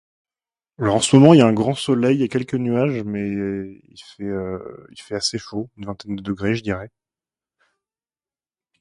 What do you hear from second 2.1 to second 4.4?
et quelques nuages mais c'est,